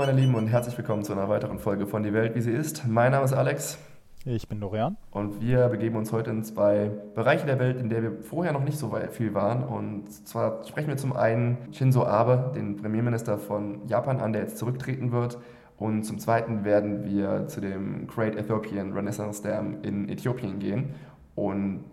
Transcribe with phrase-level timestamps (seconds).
[0.00, 2.86] meine Lieben und herzlich willkommen zu einer weiteren Folge von Die Welt, wie sie ist.
[2.88, 3.76] Mein Name ist Alex.
[4.24, 4.96] Ich bin Dorian.
[5.10, 8.64] Und wir begeben uns heute in zwei Bereiche der Welt, in der wir vorher noch
[8.64, 9.62] nicht so viel waren.
[9.62, 14.56] Und zwar sprechen wir zum einen Shinzo Abe, den Premierminister von Japan, an, der jetzt
[14.56, 15.36] zurücktreten wird.
[15.76, 20.94] Und zum Zweiten werden wir zu dem Great Ethiopian Renaissance Dam in Äthiopien gehen
[21.34, 21.84] und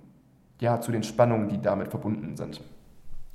[0.61, 2.61] ja, zu den Spannungen, die damit verbunden sind.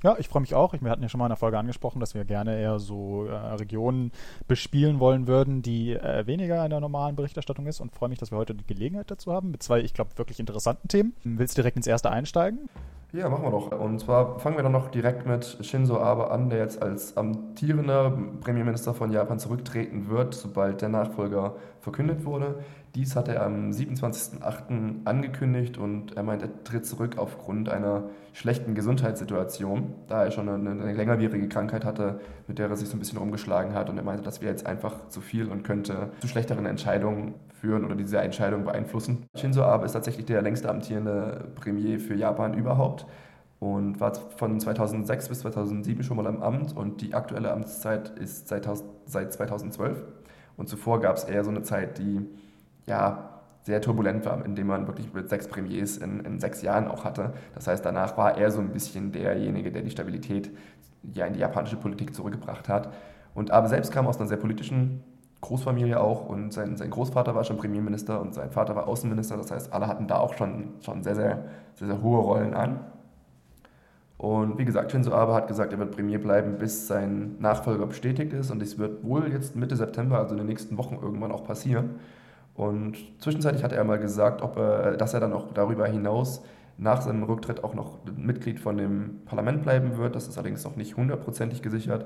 [0.03, 0.73] Ja, ich freue mich auch.
[0.73, 3.33] Wir hatten ja schon mal in der Folge angesprochen, dass wir gerne eher so äh,
[3.33, 4.11] Regionen
[4.49, 8.29] bespielen wollen würden, die äh, weniger in der normalen Berichterstattung ist und freue mich, dass
[8.29, 11.13] wir heute die Gelegenheit dazu haben mit zwei, ich glaube, wirklich interessanten Themen.
[11.23, 12.69] Willst du direkt ins erste einsteigen?
[13.13, 13.71] Ja, machen wir doch.
[13.79, 18.11] Und zwar fangen wir dann noch direkt mit Shinzo Abe an, der jetzt als amtierender
[18.41, 22.55] Premierminister von Japan zurücktreten wird, sobald der Nachfolger verkündet wurde.
[22.95, 25.05] Dies hat er am 27.08.
[25.05, 30.69] angekündigt und er meint, er tritt zurück aufgrund einer schlechten Gesundheitssituation, da er schon eine,
[30.69, 33.89] eine längerwierige Krankheit hatte, mit der er sich so ein bisschen rumgeschlagen hat.
[33.89, 37.83] Und er meinte, das wäre jetzt einfach zu viel und könnte zu schlechteren Entscheidungen führen
[37.83, 39.25] oder diese Entscheidung beeinflussen.
[39.35, 43.07] Shinzo Abe ist tatsächlich der längste amtierende Premier für Japan überhaupt
[43.57, 48.49] und war von 2006 bis 2007 schon mal im Amt und die aktuelle Amtszeit ist
[48.49, 48.69] seit,
[49.07, 50.03] seit 2012.
[50.57, 52.27] Und zuvor gab es eher so eine Zeit, die
[52.85, 53.29] ja,
[53.63, 57.33] sehr turbulent war, indem man wirklich mit sechs Premiers in, in sechs Jahren auch hatte.
[57.55, 60.51] Das heißt, danach war er so ein bisschen derjenige, der die Stabilität
[61.13, 62.93] ja in die japanische Politik zurückgebracht hat.
[63.33, 65.01] Und Abe selbst kam aus einer sehr politischen
[65.41, 69.37] Großfamilie auch und sein, sein Großvater war schon Premierminister und sein Vater war Außenminister.
[69.37, 71.45] Das heißt, alle hatten da auch schon, schon sehr, sehr,
[71.75, 72.79] sehr, sehr hohe Rollen an.
[74.17, 78.31] Und wie gesagt, Shinzo Abe hat gesagt, er wird Premier bleiben, bis sein Nachfolger bestätigt
[78.31, 78.51] ist.
[78.51, 81.95] Und es wird wohl jetzt Mitte September, also in den nächsten Wochen irgendwann auch passieren.
[82.55, 86.43] Und zwischenzeitlich hat er mal gesagt, ob er, dass er dann auch darüber hinaus
[86.77, 90.15] nach seinem Rücktritt auch noch Mitglied von dem Parlament bleiben wird.
[90.15, 92.05] Das ist allerdings noch nicht hundertprozentig gesichert.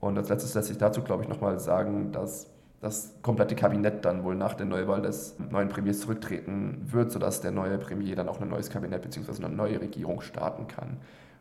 [0.00, 2.50] Und als letztes lässt sich dazu, glaube ich, nochmal sagen, dass
[2.80, 7.50] das komplette Kabinett dann wohl nach der Neuwahl des neuen Premiers zurücktreten wird, sodass der
[7.50, 9.44] neue Premier dann auch ein neues Kabinett bzw.
[9.44, 10.98] eine neue Regierung starten kann.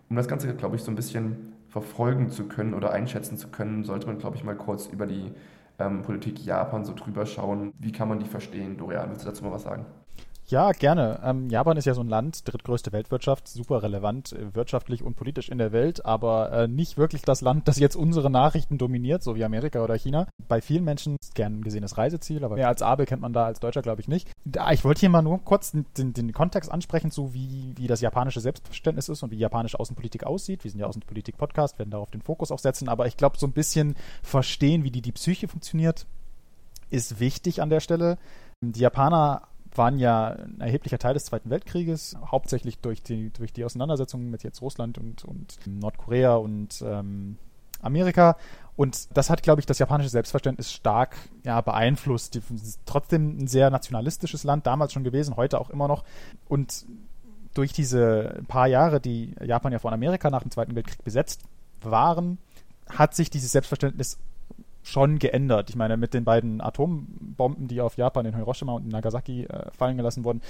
[0.10, 3.84] Um das Ganze, glaube ich, so ein bisschen verfolgen zu können oder einschätzen zu können,
[3.84, 5.32] sollte man, glaube ich, mal kurz über die
[5.80, 7.74] ähm, Politik Japan so drüber schauen.
[7.78, 8.78] Wie kann man die verstehen?
[8.78, 9.86] Dorian, willst du dazu mal was sagen?
[10.50, 11.20] Ja, gerne.
[11.26, 15.50] Ähm, Japan ist ja so ein Land, drittgrößte Weltwirtschaft, super relevant äh, wirtschaftlich und politisch
[15.50, 19.36] in der Welt, aber äh, nicht wirklich das Land, das jetzt unsere Nachrichten dominiert, so
[19.36, 20.26] wie Amerika oder China.
[20.48, 23.82] Bei vielen Menschen gern gesehenes Reiseziel, aber mehr als Abe kennt man da als Deutscher,
[23.82, 24.32] glaube ich, nicht.
[24.46, 27.88] Da, ich wollte hier mal nur kurz den, den, den, Kontext ansprechen, so wie, wie
[27.88, 30.64] das japanische Selbstverständnis ist und wie japanische Außenpolitik aussieht.
[30.64, 33.52] Wir sind ja Außenpolitik-Podcast, werden darauf den Fokus auch setzen, aber ich glaube, so ein
[33.52, 36.06] bisschen verstehen, wie die, die Psyche funktioniert,
[36.90, 38.18] ist wichtig an der Stelle.
[38.62, 39.42] Die Japaner
[39.76, 44.44] waren ja ein erheblicher Teil des Zweiten Weltkrieges, hauptsächlich durch die, durch die Auseinandersetzungen mit
[44.44, 47.38] jetzt Russland und, und Nordkorea und ähm,
[47.82, 48.38] Amerika.
[48.76, 52.36] Und das hat, glaube ich, das japanische Selbstverständnis stark ja, beeinflusst.
[52.36, 52.42] Die,
[52.86, 56.04] trotzdem ein sehr nationalistisches Land, damals schon gewesen, heute auch immer noch.
[56.48, 56.86] Und
[57.54, 61.42] durch diese paar Jahre, die Japan ja von Amerika nach dem Zweiten Weltkrieg besetzt
[61.82, 62.38] waren,
[62.88, 64.20] hat sich dieses Selbstverständnis
[64.88, 65.70] schon geändert.
[65.70, 69.72] Ich meine, mit den beiden Atombomben, die auf Japan in Hiroshima und in Nagasaki äh,
[69.72, 70.42] fallen gelassen wurden,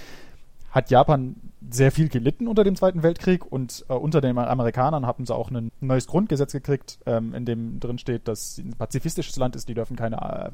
[0.69, 1.35] hat Japan
[1.69, 5.49] sehr viel gelitten unter dem Zweiten Weltkrieg und äh, unter den Amerikanern haben sie auch
[5.49, 9.73] ein neues Grundgesetz gekriegt, ähm, in dem drin steht, dass ein pazifistisches Land ist, die
[9.73, 10.51] dürfen keine äh,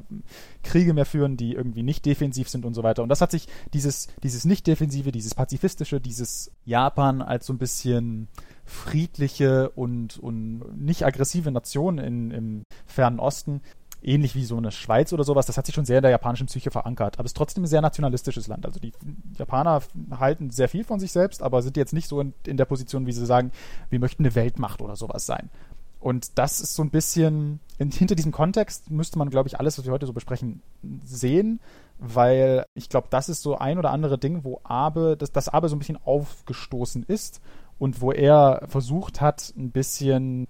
[0.63, 3.03] Kriege mehr führen, die irgendwie nicht defensiv sind und so weiter.
[3.03, 8.29] Und das hat sich dieses, dieses nicht-defensive, dieses pazifistische, dieses Japan als so ein bisschen
[8.65, 13.61] friedliche und, und nicht aggressive Nation in, im fernen Osten,
[14.03, 16.47] ähnlich wie so eine Schweiz oder sowas, das hat sich schon sehr in der japanischen
[16.47, 17.17] Psyche verankert.
[17.17, 18.65] Aber es ist trotzdem ein sehr nationalistisches Land.
[18.65, 18.93] Also die
[19.37, 19.81] Japaner
[20.11, 23.05] halten sehr viel von sich selbst, aber sind jetzt nicht so in, in der Position,
[23.05, 23.51] wie sie sagen,
[23.89, 25.49] wir möchten eine Weltmacht oder sowas sein.
[25.99, 29.77] Und das ist so ein bisschen, in, hinter diesem Kontext müsste man, glaube ich, alles,
[29.77, 30.61] was wir heute so besprechen,
[31.05, 31.61] sehen,
[31.97, 35.69] weil ich glaube, das ist so ein oder andere Ding, wo Abe, dass das Abe
[35.69, 37.39] so ein bisschen aufgestoßen ist
[37.79, 40.47] und wo er versucht hat, ein bisschen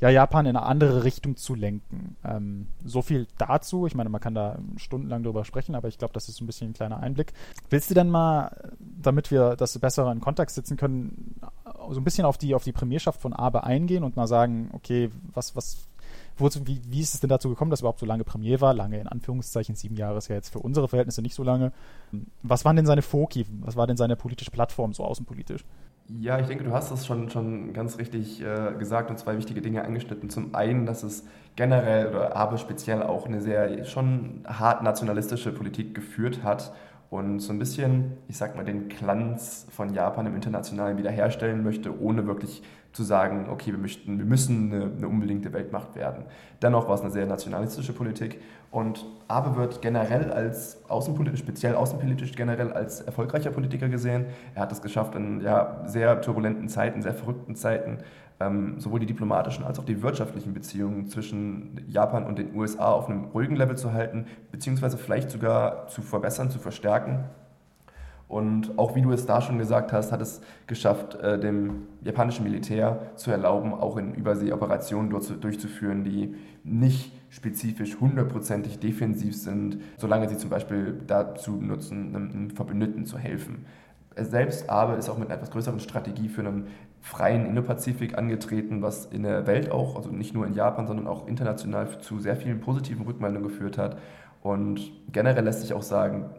[0.00, 2.16] ja, Japan in eine andere Richtung zu lenken.
[2.24, 3.86] Ähm, so viel dazu.
[3.86, 6.70] Ich meine, man kann da stundenlang drüber sprechen, aber ich glaube, das ist ein bisschen
[6.70, 7.32] ein kleiner Einblick.
[7.70, 11.40] Willst du denn mal, damit wir das besser in Kontext setzen können,
[11.90, 15.10] so ein bisschen auf die, auf die Premierschaft von Abe eingehen und mal sagen, okay,
[15.32, 15.88] was, was,
[16.36, 18.74] wo, wie, wie ist es denn dazu gekommen, dass er überhaupt so lange Premier war?
[18.74, 21.72] Lange in Anführungszeichen, sieben Jahre ist ja jetzt für unsere Verhältnisse nicht so lange.
[22.42, 23.46] Was waren denn seine Foki?
[23.60, 25.64] Was war denn seine politische Plattform so außenpolitisch?
[26.08, 29.62] Ja, ich denke, du hast es schon, schon ganz richtig äh, gesagt und zwei wichtige
[29.62, 30.28] Dinge angeschnitten.
[30.28, 31.24] Zum einen, dass es
[31.56, 36.74] generell oder aber speziell auch eine sehr schon hart nationalistische Politik geführt hat
[37.08, 41.98] und so ein bisschen, ich sag mal, den Glanz von Japan im Internationalen wiederherstellen möchte,
[41.98, 42.62] ohne wirklich
[42.94, 46.24] zu sagen, okay, wir, möchten, wir müssen eine, eine unbedingte Weltmacht werden.
[46.62, 52.32] Dennoch war es eine sehr nationalistische Politik und Abe wird generell als außenpolitisch, speziell außenpolitisch
[52.32, 54.26] generell als erfolgreicher Politiker gesehen.
[54.54, 57.98] Er hat es geschafft, in ja, sehr turbulenten Zeiten, sehr verrückten Zeiten,
[58.38, 63.08] ähm, sowohl die diplomatischen als auch die wirtschaftlichen Beziehungen zwischen Japan und den USA auf
[63.08, 67.24] einem ruhigen Level zu halten, beziehungsweise vielleicht sogar zu verbessern, zu verstärken.
[68.34, 72.42] Und auch wie du es da schon gesagt hast, hat es geschafft, äh, dem japanischen
[72.42, 76.34] Militär zu erlauben, auch in Überseeoperationen durchzuführen, die
[76.64, 83.66] nicht spezifisch hundertprozentig defensiv sind, solange sie zum Beispiel dazu nutzen, einem Verbündeten zu helfen.
[84.16, 86.66] Er selbst aber ist auch mit einer etwas größeren Strategie für einen
[87.02, 91.28] freien Indopazifik angetreten, was in der Welt auch, also nicht nur in Japan, sondern auch
[91.28, 93.96] international zu sehr vielen positiven Rückmeldungen geführt hat.
[94.42, 96.30] Und generell lässt sich auch sagen,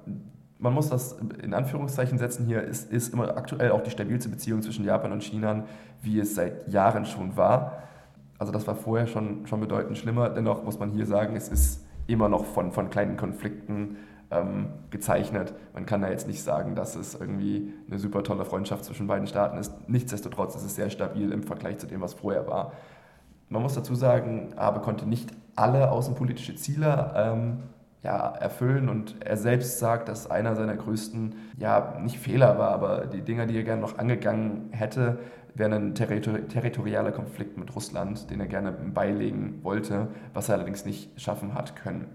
[0.59, 4.61] man muss das in Anführungszeichen setzen hier, ist, ist immer aktuell auch die stabilste Beziehung
[4.61, 5.65] zwischen Japan und China,
[6.01, 7.83] wie es seit Jahren schon war.
[8.37, 10.29] Also das war vorher schon, schon bedeutend schlimmer.
[10.29, 13.97] Dennoch muss man hier sagen, es ist immer noch von, von kleinen Konflikten
[14.31, 15.53] ähm, gezeichnet.
[15.73, 19.27] Man kann da jetzt nicht sagen, dass es irgendwie eine super tolle Freundschaft zwischen beiden
[19.27, 19.73] Staaten ist.
[19.87, 22.73] Nichtsdestotrotz ist es sehr stabil im Vergleich zu dem, was vorher war.
[23.49, 27.57] Man muss dazu sagen, Abe konnte nicht alle außenpolitische Ziele ähm,
[28.05, 33.07] ja, erfüllen und er selbst sagt, dass einer seiner größten, ja, nicht Fehler war, aber
[33.07, 35.17] die Dinge, die er gerne noch angegangen hätte,
[35.55, 40.85] wäre ein territori territorialer Konflikt mit Russland, den er gerne beilegen wollte, was er allerdings
[40.85, 42.07] nicht schaffen hat können.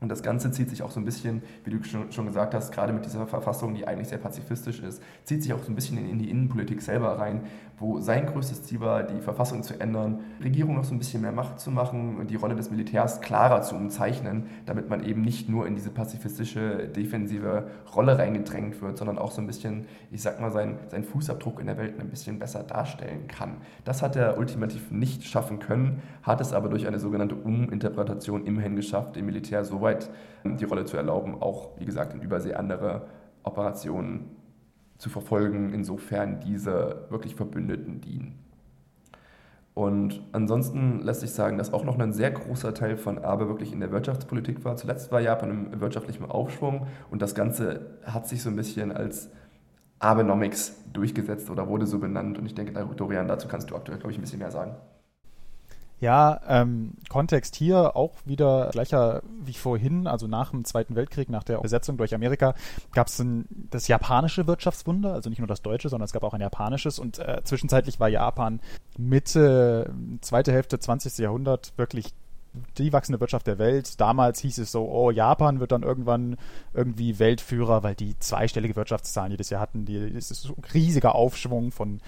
[0.00, 2.92] Und das Ganze zieht sich auch so ein bisschen, wie du schon gesagt hast, gerade
[2.92, 6.18] mit dieser Verfassung, die eigentlich sehr pazifistisch ist, zieht sich auch so ein bisschen in
[6.18, 7.42] die Innenpolitik selber rein,
[7.78, 11.32] wo sein größtes Ziel war, die Verfassung zu ändern, Regierung noch so ein bisschen mehr
[11.32, 15.48] Macht zu machen und die Rolle des Militärs klarer zu umzeichnen, damit man eben nicht
[15.48, 17.64] nur in diese pazifistische, defensive
[17.94, 21.66] Rolle reingedrängt wird, sondern auch so ein bisschen, ich sag mal, seinen, seinen Fußabdruck in
[21.66, 23.58] der Welt ein bisschen besser darstellen kann.
[23.84, 28.76] Das hat er ultimativ nicht schaffen können, hat es aber durch eine sogenannte Uminterpretation immerhin
[28.76, 30.10] geschafft, dem Militär so weit weit
[30.44, 33.06] die Rolle zu erlauben, auch, wie gesagt, in Übersee andere
[33.42, 34.36] Operationen
[34.98, 38.38] zu verfolgen, insofern diese wirklich Verbündeten dienen.
[39.72, 43.72] Und ansonsten lässt sich sagen, dass auch noch ein sehr großer Teil von Abe wirklich
[43.72, 44.76] in der Wirtschaftspolitik war.
[44.76, 49.30] Zuletzt war Japan im wirtschaftlichen Aufschwung und das Ganze hat sich so ein bisschen als
[50.00, 52.38] Abenomics durchgesetzt oder wurde so benannt.
[52.38, 54.74] Und ich denke, Dorian, dazu kannst du aktuell, glaube ich, ein bisschen mehr sagen.
[56.00, 61.44] Ja, ähm, Kontext hier auch wieder gleicher wie vorhin, also nach dem Zweiten Weltkrieg, nach
[61.44, 62.54] der Besetzung durch Amerika,
[62.94, 63.22] gab es
[63.70, 67.18] das japanische Wirtschaftswunder, also nicht nur das deutsche, sondern es gab auch ein japanisches und
[67.18, 68.60] äh, zwischenzeitlich war Japan
[68.96, 69.92] Mitte,
[70.22, 71.18] zweite Hälfte 20.
[71.18, 72.14] Jahrhundert wirklich
[72.78, 74.00] die wachsende Wirtschaft der Welt.
[74.00, 76.36] Damals hieß es so, oh, Japan wird dann irgendwann
[76.74, 79.84] irgendwie Weltführer, weil die zweistellige Wirtschaftszahlen jedes Jahr hatten.
[79.84, 82.00] Die, das ist ein riesiger Aufschwung von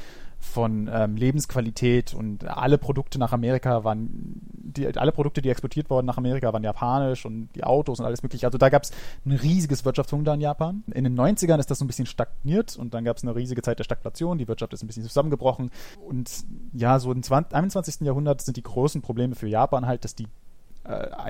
[0.43, 6.05] von ähm, Lebensqualität und alle Produkte nach Amerika waren, die, alle Produkte, die exportiert wurden
[6.05, 8.47] nach Amerika, waren japanisch und die Autos und alles mögliche.
[8.47, 8.91] Also da gab es
[9.25, 10.83] ein riesiges Wirtschaftswunder in Japan.
[10.93, 13.63] In den 90ern ist das so ein bisschen stagniert und dann gab es eine riesige
[13.63, 15.71] Zeit der Stagflation, die Wirtschaft ist ein bisschen zusammengebrochen
[16.07, 16.31] und
[16.73, 18.01] ja, so im 20, 21.
[18.01, 20.27] Jahrhundert sind die großen Probleme für Japan halt, dass die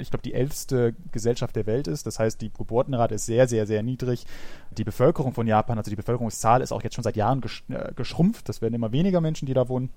[0.01, 2.07] ich glaube, die älteste Gesellschaft der Welt ist.
[2.07, 4.25] Das heißt, die Geburtenrate ist sehr, sehr, sehr niedrig.
[4.71, 7.93] Die Bevölkerung von Japan, also die Bevölkerungszahl, ist auch jetzt schon seit Jahren gesch äh,
[7.95, 8.49] geschrumpft.
[8.49, 9.91] Das werden immer weniger Menschen, die da wohnen.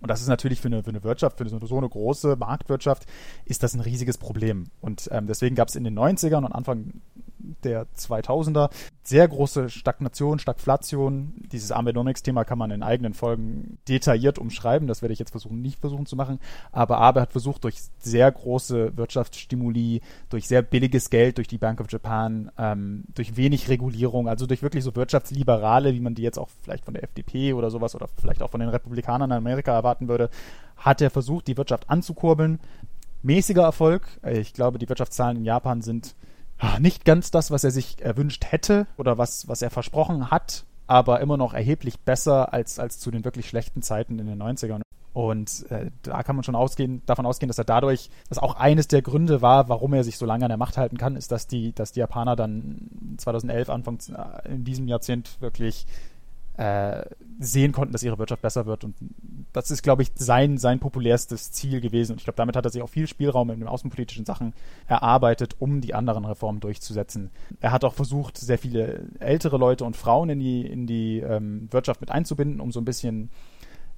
[0.00, 3.06] Und das ist natürlich für eine, für eine Wirtschaft, für so eine große Marktwirtschaft,
[3.44, 4.66] ist das ein riesiges Problem.
[4.80, 7.00] Und ähm, deswegen gab es in den 90ern und Anfang
[7.64, 8.70] der 2000er
[9.04, 11.34] sehr große Stagnation, Stagflation.
[11.50, 14.86] Dieses Abenomics-Thema kann man in eigenen Folgen detailliert umschreiben.
[14.86, 16.38] Das werde ich jetzt versuchen, nicht versuchen zu machen.
[16.70, 21.80] Aber Abe hat versucht, durch sehr große Wirtschaftsstimuli, durch sehr billiges Geld, durch die Bank
[21.80, 26.38] of Japan, ähm, durch wenig Regulierung, also durch wirklich so Wirtschaftsliberale, wie man die jetzt
[26.38, 29.72] auch vielleicht von der FDP oder sowas oder vielleicht auch von den Republikanern in Amerika
[29.72, 30.30] erwarten würde,
[30.76, 32.60] hat er versucht, die Wirtschaft anzukurbeln.
[33.22, 34.06] Mäßiger Erfolg.
[34.26, 36.14] Ich glaube, die Wirtschaftszahlen in Japan sind
[36.78, 41.20] nicht ganz das, was er sich erwünscht hätte oder was, was er versprochen hat, aber
[41.20, 44.82] immer noch erheblich besser als, als zu den wirklich schlechten Zeiten in den 90ern.
[45.14, 48.88] Und äh, da kann man schon ausgehen, davon ausgehen, dass er dadurch, dass auch eines
[48.88, 51.46] der Gründe war, warum er sich so lange an der Macht halten kann, ist, dass
[51.46, 55.86] die, dass die Japaner dann 2011, Anfang äh, in diesem Jahrzehnt wirklich
[56.56, 57.04] äh,
[57.38, 58.84] sehen konnten, dass ihre Wirtschaft besser wird.
[58.84, 58.94] Und
[59.52, 62.12] das ist, glaube ich, sein, sein populärstes Ziel gewesen.
[62.12, 64.54] Und ich glaube, damit hat er sich auch viel Spielraum in den außenpolitischen Sachen
[64.86, 67.30] erarbeitet, um die anderen Reformen durchzusetzen.
[67.60, 71.68] Er hat auch versucht, sehr viele ältere Leute und Frauen in die, in die ähm,
[71.70, 73.30] Wirtschaft mit einzubinden, um so ein bisschen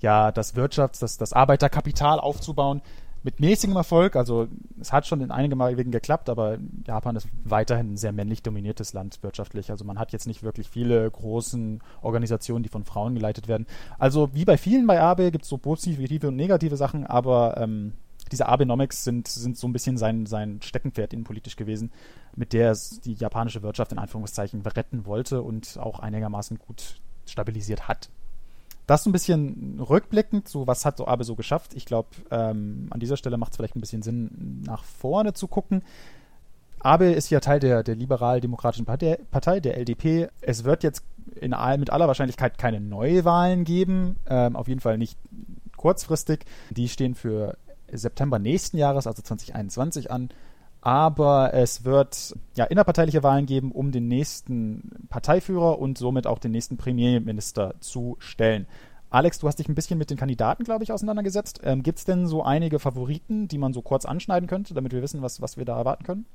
[0.01, 2.83] ja, das Wirtschafts-, das, das Arbeiterkapital aufzubauen.
[3.25, 4.15] Mit mäßigem Erfolg.
[4.15, 8.43] Also es hat schon in einigen Wegen geklappt, aber Japan ist weiterhin ein sehr männlich
[8.43, 9.71] dominiertes Land wirtschaftlich.
[9.71, 13.67] Also man hat jetzt nicht wirklich viele großen Organisationen, die von Frauen geleitet werden.
[13.99, 17.95] Also wie bei vielen bei Abe gibt es so positive und negative Sachen, aber ähm,
[18.31, 21.93] diese Abenomics sind, sind so ein bisschen sein, sein Steckenpferd innenpolitisch gewesen,
[22.37, 27.89] mit der es die japanische Wirtschaft in Anführungszeichen retten wollte und auch einigermaßen gut stabilisiert
[27.89, 28.11] hat.
[28.87, 31.75] Das ein bisschen rückblickend, so was hat so Abe so geschafft.
[31.75, 35.49] Ich glaube, ähm, an dieser Stelle macht es vielleicht ein bisschen Sinn, nach vorne zu
[35.49, 35.83] gucken.
[36.81, 40.29] Abe ist ja Teil der, der liberal-demokratischen Partei, der LDP.
[40.43, 41.03] Es wird jetzt
[41.41, 45.19] in mit aller Wahrscheinlichkeit keine Neuwahlen geben, ähm, auf jeden Fall nicht
[45.79, 46.45] kurzfristig.
[46.71, 47.57] Die stehen für
[47.91, 50.29] September nächsten Jahres, also 2021 an.
[50.85, 56.53] Aber es wird ja innerparteiliche Wahlen geben, um den nächsten Parteiführer und somit auch den
[56.53, 58.67] nächsten Premierminister zu stellen.
[59.09, 61.63] Alex, du hast dich ein bisschen mit den Kandidaten, glaube ich, auseinandergesetzt.
[61.65, 65.01] Ähm, Gibt es denn so einige Favoriten, die man so kurz anschneiden könnte, damit wir
[65.01, 66.27] wissen, was, was wir da erwarten können?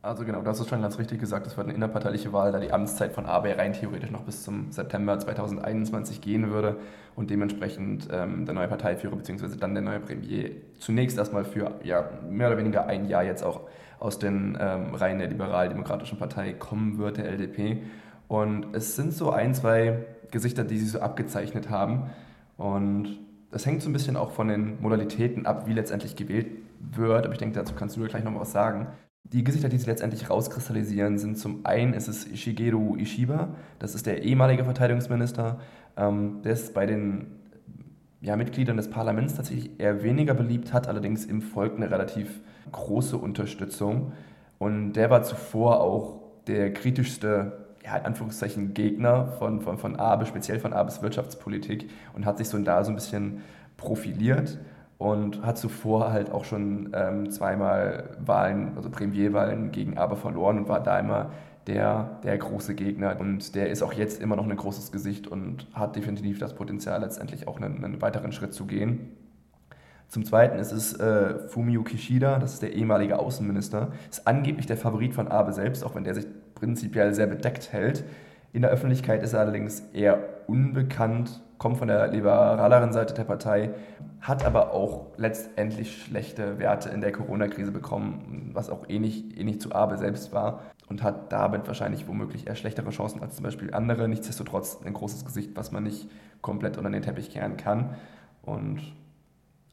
[0.00, 2.72] Also genau, das ist schon ganz richtig gesagt, es wird eine innerparteiliche Wahl, da die
[2.72, 6.76] Amtszeit von AB rein theoretisch noch bis zum September 2021 gehen würde
[7.16, 9.56] und dementsprechend ähm, der neue Parteiführer bzw.
[9.58, 13.62] dann der neue Premier zunächst erstmal für ja, mehr oder weniger ein Jahr jetzt auch
[13.98, 17.82] aus den ähm, Reihen der liberal-demokratischen Partei kommen wird, der LDP.
[18.28, 22.10] Und es sind so ein, zwei Gesichter, die sich so abgezeichnet haben.
[22.56, 23.18] Und
[23.50, 26.46] das hängt so ein bisschen auch von den Modalitäten ab, wie letztendlich gewählt
[26.78, 27.24] wird.
[27.24, 28.86] Aber ich denke, dazu kannst du gleich noch mal was sagen.
[29.32, 34.06] Die Gesichter, die sich letztendlich rauskristallisieren, sind zum einen ist es Shigeru Ishiba, das ist
[34.06, 35.60] der ehemalige Verteidigungsminister,
[35.98, 37.26] ähm, der ist bei den
[38.22, 42.40] ja, Mitgliedern des Parlaments tatsächlich eher weniger beliebt, hat allerdings im Volk eine relativ
[42.72, 44.12] große Unterstützung.
[44.58, 50.26] Und der war zuvor auch der kritischste ja, in Anführungszeichen Gegner von, von, von Abe,
[50.26, 53.42] speziell von Abes Wirtschaftspolitik und hat sich so da so ein bisschen
[53.76, 54.58] profiliert
[54.98, 60.68] und hat zuvor halt auch schon ähm, zweimal Wahlen, also Premierwahlen gegen Aber verloren und
[60.68, 61.30] war da immer
[61.68, 63.18] der, der große Gegner.
[63.20, 67.00] Und der ist auch jetzt immer noch ein großes Gesicht und hat definitiv das Potenzial,
[67.00, 69.12] letztendlich auch einen, einen weiteren Schritt zu gehen.
[70.08, 74.78] Zum Zweiten ist es äh, Fumio Kishida, das ist der ehemalige Außenminister, ist angeblich der
[74.78, 78.04] Favorit von Abe selbst, auch wenn der sich prinzipiell sehr bedeckt hält.
[78.54, 83.70] In der Öffentlichkeit ist er allerdings eher unbekannt, kommt von der liberaleren Seite der Partei,
[84.20, 89.72] hat aber auch letztendlich schlechte Werte in der Corona-Krise bekommen, was auch ähnlich, ähnlich zu
[89.72, 94.08] Abe selbst war und hat damit wahrscheinlich womöglich eher schlechtere Chancen als zum Beispiel andere.
[94.08, 96.08] Nichtsdestotrotz ein großes Gesicht, was man nicht
[96.40, 97.96] komplett unter den Teppich kehren kann.
[98.42, 98.80] Und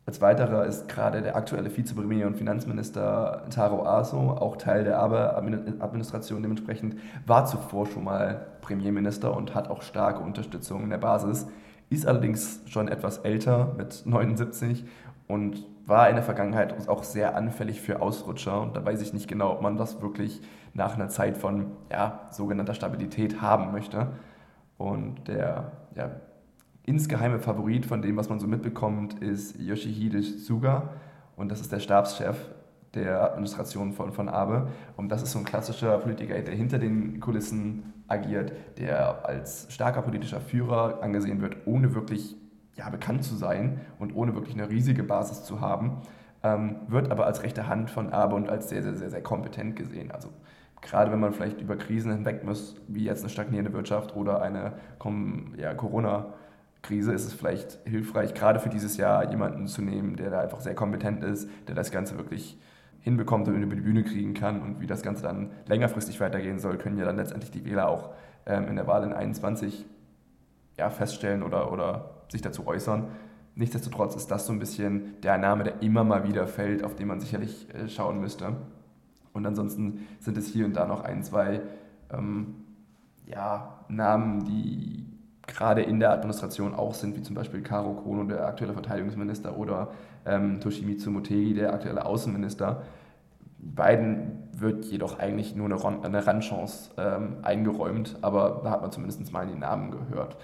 [0.07, 6.41] als weiterer ist gerade der aktuelle Vizepremier und Finanzminister Taro Aso, auch Teil der Abe-Administration
[6.41, 11.47] dementsprechend, war zuvor schon mal Premierminister und hat auch starke Unterstützung in der Basis
[11.89, 14.85] ist allerdings schon etwas älter mit 79
[15.27, 18.61] und war in der Vergangenheit auch sehr anfällig für Ausrutscher.
[18.61, 20.41] Und da weiß ich nicht genau, ob man das wirklich
[20.73, 24.07] nach einer Zeit von ja, sogenannter Stabilität haben möchte.
[24.77, 26.11] Und der ja,
[26.83, 30.89] insgeheime Favorit von dem, was man so mitbekommt, ist Yoshihide Suga.
[31.35, 32.37] Und das ist der Stabschef
[32.95, 34.69] der Administration von, von Abe.
[34.97, 40.01] Und das ist so ein klassischer Politiker, der hinter den Kulissen agiert, der als starker
[40.01, 42.35] politischer Führer angesehen wird, ohne wirklich
[42.75, 46.01] ja, bekannt zu sein und ohne wirklich eine riesige Basis zu haben,
[46.43, 49.75] ähm, wird aber als rechte Hand von Abe und als sehr, sehr, sehr, sehr kompetent
[49.75, 50.11] gesehen.
[50.11, 50.29] Also
[50.81, 54.73] gerade wenn man vielleicht über Krisen hinweg muss, wie jetzt eine stagnierende Wirtschaft oder eine
[55.57, 60.41] ja, Corona-Krise, ist es vielleicht hilfreich, gerade für dieses Jahr jemanden zu nehmen, der da
[60.41, 62.59] einfach sehr kompetent ist, der das Ganze wirklich
[63.05, 66.79] hinbekommt und über die Bühne kriegen kann und wie das Ganze dann längerfristig weitergehen soll,
[66.79, 68.09] können ja dann letztendlich die Wähler auch
[68.47, 69.85] ähm, in der Wahl in 21
[70.79, 73.09] ja, feststellen oder, oder sich dazu äußern.
[73.53, 77.07] Nichtsdestotrotz ist das so ein bisschen der Name, der immer mal wieder fällt, auf den
[77.07, 78.55] man sicherlich äh, schauen müsste.
[79.33, 81.61] Und ansonsten sind es hier und da noch ein, zwei
[82.11, 82.55] ähm,
[83.27, 85.05] ja, Namen, die
[85.47, 89.89] gerade in der Administration auch sind, wie zum Beispiel Karo Kono, der aktuelle Verteidigungsminister, oder
[90.25, 92.81] ähm, Toshimitsu Motegi, der aktuelle Außenminister.
[93.59, 99.31] Beiden wird jedoch eigentlich nur eine, eine Randchance ähm, eingeräumt, aber da hat man zumindest
[99.31, 100.37] mal die Namen gehört.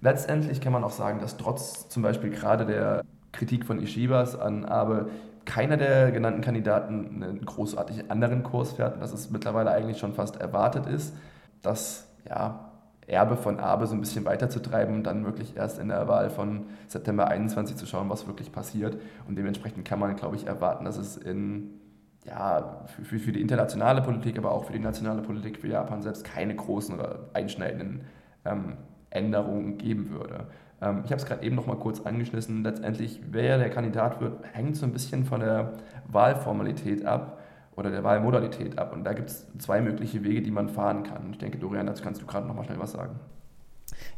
[0.00, 4.64] Letztendlich kann man auch sagen, dass trotz zum Beispiel gerade der Kritik von Ishibas an
[4.64, 5.10] Abe
[5.44, 10.12] keiner der genannten Kandidaten einen großartig anderen Kurs fährt und dass es mittlerweile eigentlich schon
[10.12, 11.14] fast erwartet ist,
[11.62, 12.71] dass ja,
[13.06, 16.66] Erbe von Abe so ein bisschen weiterzutreiben und dann wirklich erst in der Wahl von
[16.86, 18.96] September 21 zu schauen, was wirklich passiert.
[19.26, 21.80] Und dementsprechend kann man, glaube ich, erwarten, dass es in,
[22.24, 26.24] ja, für, für die internationale Politik, aber auch für die nationale Politik für Japan selbst
[26.24, 28.02] keine großen oder einschneidenden
[28.44, 28.74] ähm,
[29.10, 30.46] Änderungen geben würde.
[30.80, 32.62] Ähm, ich habe es gerade eben noch mal kurz angeschnitten.
[32.62, 35.72] Letztendlich, wer der Kandidat wird, hängt so ein bisschen von der
[36.06, 37.41] Wahlformalität ab
[37.76, 38.92] oder der Wahlmodalität ab.
[38.92, 41.30] Und da gibt es zwei mögliche Wege, die man fahren kann.
[41.32, 43.18] Ich denke, Dorian, dazu kannst du gerade noch mal schnell was sagen.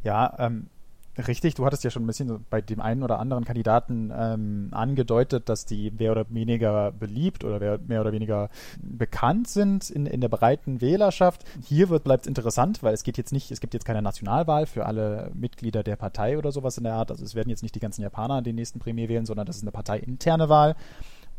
[0.03, 0.69] Ja, ähm,
[1.17, 5.49] Richtig, du hattest ja schon ein bisschen bei dem einen oder anderen Kandidaten ähm, angedeutet,
[5.49, 8.49] dass die mehr oder weniger beliebt oder mehr oder weniger
[8.81, 11.45] bekannt sind in, in der breiten Wählerschaft.
[11.63, 14.87] Hier bleibt es interessant, weil es geht jetzt nicht, es gibt jetzt keine Nationalwahl für
[14.87, 17.13] alle Mitglieder der Partei oder sowas in der Art.
[17.13, 19.63] Also es werden jetzt nicht die ganzen Japaner den nächsten Premier wählen, sondern das ist
[19.63, 20.75] eine parteiinterne Wahl.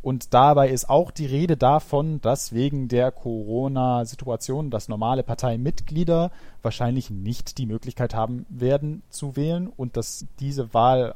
[0.06, 6.30] Und dabei ist auch die Rede davon, dass wegen der Corona-Situation das normale Parteimitglieder
[6.62, 11.16] wahrscheinlich nicht die Möglichkeit haben werden zu wählen und dass diese Wahl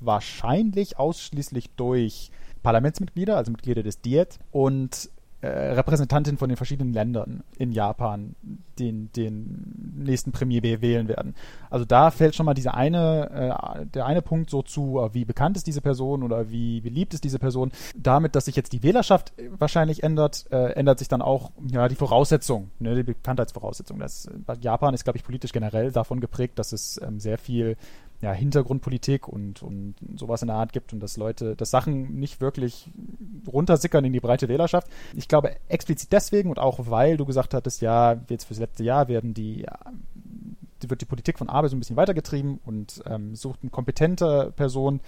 [0.00, 2.30] wahrscheinlich ausschließlich durch
[2.62, 5.10] Parlamentsmitglieder, also Mitglieder des Diet und
[5.42, 8.34] äh, Repräsentantin von den verschiedenen Ländern in Japan
[8.78, 11.34] den, den nächsten Premier wählen werden.
[11.70, 13.30] Also da fällt schon mal dieser eine,
[13.80, 17.14] äh, der eine Punkt so zu, äh, wie bekannt ist diese Person oder wie beliebt
[17.14, 17.72] ist diese Person.
[17.96, 21.94] Damit, dass sich jetzt die Wählerschaft wahrscheinlich ändert, äh, ändert sich dann auch ja, die
[21.96, 23.98] Voraussetzung, ne, die Bekanntheitsvoraussetzung.
[23.98, 24.28] Das,
[24.60, 27.76] Japan ist, glaube ich, politisch generell davon geprägt, dass es ähm, sehr viel
[28.22, 32.40] ja, Hintergrundpolitik und, und sowas in der Art gibt und dass Leute, dass Sachen nicht
[32.40, 32.90] wirklich
[33.46, 34.88] runtersickern in die breite Wählerschaft.
[35.14, 39.08] Ich glaube explizit deswegen und auch weil du gesagt hattest, ja, jetzt fürs letzte Jahr
[39.08, 39.64] werden die,
[40.86, 45.00] wird die Politik von Abe so ein bisschen weitergetrieben und ähm, sucht eine kompetente Person,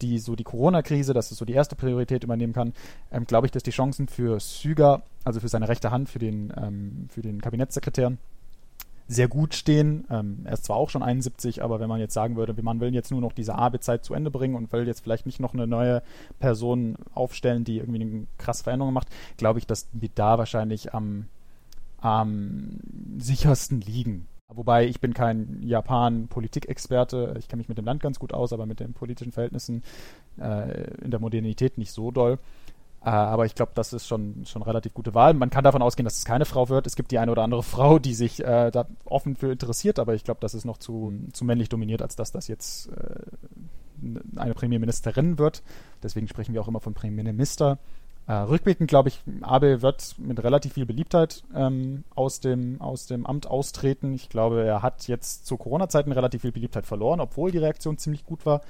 [0.00, 2.72] die so die Corona-Krise, das ist so die erste Priorität übernehmen kann,
[3.10, 6.52] ähm, glaube ich, dass die Chancen für Süger, also für seine rechte Hand, für den,
[6.56, 8.16] ähm, für den Kabinettssekretär,
[9.10, 10.06] sehr gut stehen.
[10.08, 12.94] Ähm, er ist zwar auch schon 71, aber wenn man jetzt sagen würde, man will
[12.94, 15.66] jetzt nur noch diese Arbeitszeit zu Ende bringen und will jetzt vielleicht nicht noch eine
[15.66, 16.02] neue
[16.38, 21.26] Person aufstellen, die irgendwie eine krasse Veränderung macht, glaube ich, dass wir da wahrscheinlich am,
[22.00, 22.78] am
[23.18, 24.28] sichersten liegen.
[24.48, 28.66] Wobei ich bin kein Japan-Politikexperte, ich kenne mich mit dem Land ganz gut aus, aber
[28.66, 29.82] mit den politischen Verhältnissen
[30.40, 32.38] äh, in der Modernität nicht so doll.
[33.02, 35.34] Äh, aber ich glaube, das ist schon, schon relativ gute Wahl.
[35.34, 36.86] Man kann davon ausgehen, dass es keine Frau wird.
[36.86, 40.14] Es gibt die eine oder andere Frau, die sich äh, da offen für interessiert, aber
[40.14, 43.20] ich glaube, das ist noch zu, zu männlich dominiert, als dass das jetzt äh,
[44.36, 45.62] eine Premierministerin wird.
[46.02, 47.78] Deswegen sprechen wir auch immer von Premierminister.
[48.26, 53.26] Äh, rückblickend glaube ich, Abe wird mit relativ viel Beliebtheit ähm, aus, dem, aus dem
[53.26, 54.12] Amt austreten.
[54.12, 58.24] Ich glaube, er hat jetzt zu Corona-Zeiten relativ viel Beliebtheit verloren, obwohl die Reaktion ziemlich
[58.26, 58.60] gut war,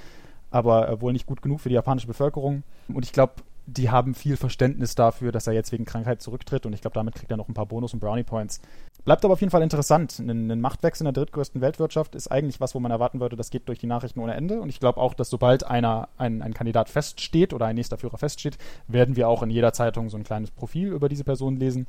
[0.51, 2.62] aber äh, wohl nicht gut genug für die japanische Bevölkerung.
[2.88, 3.35] Und ich glaube,
[3.76, 7.14] die haben viel Verständnis dafür, dass er jetzt wegen Krankheit zurücktritt und ich glaube, damit
[7.14, 8.61] kriegt er noch ein paar Bonus- und Brownie-Points.
[9.04, 10.18] Bleibt aber auf jeden Fall interessant.
[10.18, 13.50] Ein, ein, Machtwechsel in der drittgrößten Weltwirtschaft ist eigentlich was, wo man erwarten würde, das
[13.50, 16.54] geht durch die Nachrichten ohne Ende und ich glaube auch, dass sobald einer, ein, ein
[16.54, 20.24] Kandidat feststeht oder ein nächster Führer feststeht, werden wir auch in jeder Zeitung so ein
[20.24, 21.87] kleines Profil über diese Person lesen.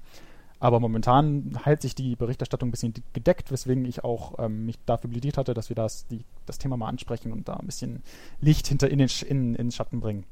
[0.60, 5.10] Aber momentan hält sich die Berichterstattung ein bisschen gedeckt, weswegen ich auch ähm, mich dafür
[5.10, 8.04] plädiert hatte, dass wir das, die, das Thema mal ansprechen und da ein bisschen
[8.40, 10.24] Licht hinter in den, in, in den Schatten bringen.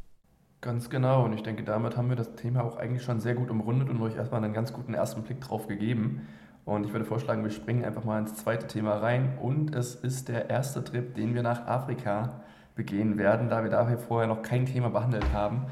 [0.61, 1.23] Ganz genau.
[1.23, 4.01] Und ich denke, damit haben wir das Thema auch eigentlich schon sehr gut umrundet und
[4.01, 6.27] euch erstmal einen ganz guten ersten Blick drauf gegeben.
[6.65, 9.37] Und ich würde vorschlagen, wir springen einfach mal ins zweite Thema rein.
[9.41, 12.41] Und es ist der erste Trip, den wir nach Afrika
[12.75, 15.67] begehen werden, da wir dafür vorher noch kein Thema behandelt haben.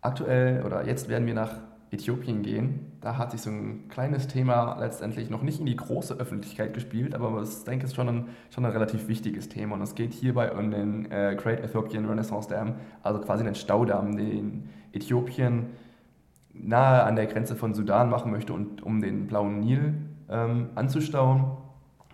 [0.00, 1.54] Aktuell oder jetzt werden wir nach
[1.90, 2.92] Äthiopien gehen.
[3.00, 7.14] Da hat sich so ein kleines Thema letztendlich noch nicht in die große Öffentlichkeit gespielt,
[7.14, 9.74] aber ich denke, es ist schon ein, schon ein relativ wichtiges Thema.
[9.74, 14.16] Und es geht hierbei um den äh, Great Ethiopian Renaissance Dam, also quasi den Staudamm,
[14.16, 15.66] den Äthiopien
[16.52, 19.94] nahe an der Grenze von Sudan machen möchte, und, um den blauen Nil
[20.28, 21.56] ähm, anzustauen.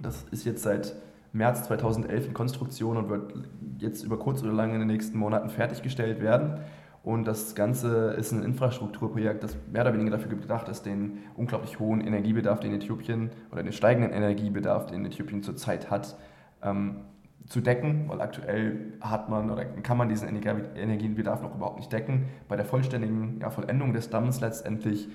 [0.01, 0.95] Das ist jetzt seit
[1.33, 3.35] März 2011 in Konstruktion und wird
[3.79, 6.61] jetzt über kurz oder lang in den nächsten Monaten fertiggestellt werden.
[7.07, 11.79] Und das Ganze ist ein Infrastrukturprojekt, das mehr oder weniger dafür gedacht ist, den unglaublich
[11.79, 16.16] hohen Energiebedarf, den Äthiopien oder den steigenden Energiebedarf, den Äthiopien zurzeit hat,
[16.64, 17.03] ähm,
[17.47, 22.25] zu decken, weil aktuell hat man oder kann man diesen Energiebedarf noch überhaupt nicht decken.
[22.49, 25.09] Bei der vollständigen ja, Vollendung des Damms letztendlich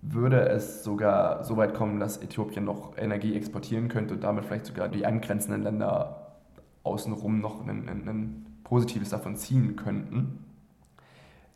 [0.00, 4.64] würde es sogar so weit kommen, dass Äthiopien noch Energie exportieren könnte und damit vielleicht
[4.64, 6.38] sogar die angrenzenden Länder
[6.82, 10.45] außenrum noch ein, ein, ein Positives davon ziehen könnten.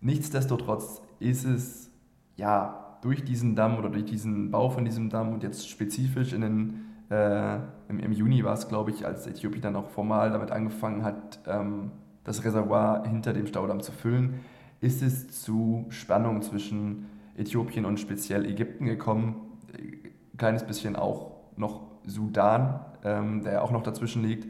[0.00, 1.90] Nichtsdestotrotz ist es
[2.36, 6.40] ja durch diesen Damm oder durch diesen Bau von diesem Damm und jetzt spezifisch in
[6.40, 7.56] den, äh,
[7.88, 11.40] im, im, Juni war es, glaube ich, als Äthiopien dann auch formal damit angefangen hat,
[11.46, 11.92] ähm,
[12.24, 14.40] das Reservoir hinter dem Staudamm zu füllen,
[14.80, 19.36] ist es zu Spannungen zwischen Äthiopien und speziell Ägypten gekommen.
[19.72, 24.48] Ein kleines bisschen auch noch Sudan, ähm, der auch noch dazwischen liegt.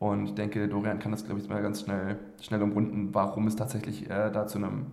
[0.00, 3.54] Und ich denke, Dorian kann das, glaube ich, mal ganz schnell, schnell umrunden, warum es
[3.54, 4.86] tatsächlich äh, da zu einem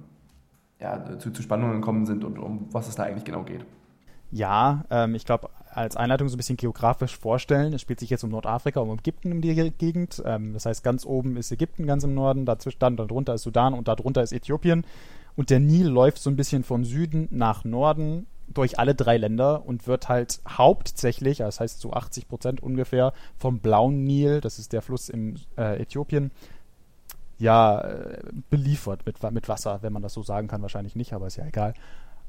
[0.79, 3.65] ja, zu, zu Spannungen gekommen sind und um was es da eigentlich genau geht.
[4.31, 7.71] Ja, ähm, ich glaube, als Einleitung so ein bisschen geografisch vorstellen.
[7.71, 10.21] Es spielt sich jetzt um Nordafrika, um Ägypten in die Gegend.
[10.25, 13.73] Ähm, das heißt, ganz oben ist Ägypten, ganz im Norden, dazwischen, dann darunter ist Sudan
[13.73, 14.85] und darunter ist Äthiopien.
[15.37, 19.65] Und der Nil läuft so ein bisschen von Süden nach Norden durch alle drei Länder
[19.65, 24.73] und wird halt hauptsächlich, das heißt zu 80 Prozent ungefähr, vom blauen Nil, das ist
[24.73, 26.31] der Fluss in äh, Äthiopien,
[27.39, 31.27] ja, äh, beliefert mit, mit Wasser, wenn man das so sagen kann, wahrscheinlich nicht, aber
[31.27, 31.73] ist ja egal.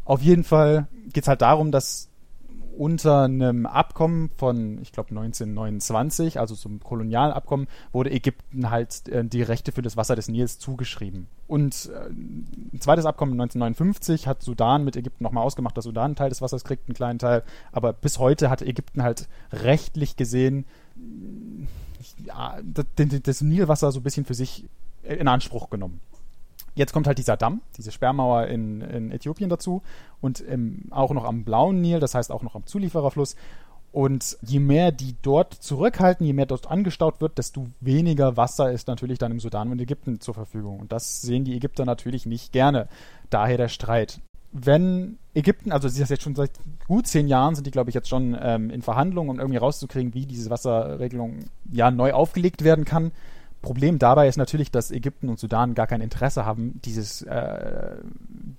[0.05, 2.09] Auf jeden Fall geht es halt darum, dass
[2.79, 9.43] unter einem Abkommen von, ich glaube, 1929, also zum Kolonialabkommen, wurde Ägypten halt äh, die
[9.43, 11.27] Rechte für das Wasser des Nils zugeschrieben.
[11.47, 16.17] Und äh, ein zweites Abkommen 1959 hat Sudan mit Ägypten nochmal ausgemacht, dass Sudan einen
[16.17, 17.43] Teil des Wassers kriegt, einen kleinen Teil.
[17.73, 20.65] Aber bis heute hat Ägypten halt rechtlich gesehen
[22.25, 22.87] ja, das,
[23.23, 24.65] das Nilwasser so ein bisschen für sich
[25.03, 26.01] in Anspruch genommen.
[26.79, 29.83] Jetzt kommt halt dieser Damm, diese Sperrmauer in, in Äthiopien dazu
[30.21, 33.35] und im, auch noch am blauen Nil, das heißt auch noch am Zuliefererfluss.
[33.91, 38.87] Und je mehr die dort zurückhalten, je mehr dort angestaut wird, desto weniger Wasser ist
[38.87, 40.79] natürlich dann im Sudan und Ägypten zur Verfügung.
[40.79, 42.87] Und das sehen die Ägypter natürlich nicht gerne.
[43.29, 44.21] Daher der Streit.
[44.53, 46.53] Wenn Ägypten, also sie ist jetzt schon seit
[46.87, 50.15] gut zehn Jahren, sind die, glaube ich, jetzt schon ähm, in Verhandlungen, um irgendwie rauszukriegen,
[50.15, 53.11] wie diese Wasserregelung ja neu aufgelegt werden kann.
[53.61, 57.97] Problem dabei ist natürlich, dass Ägypten und Sudan gar kein Interesse haben, dieses, äh,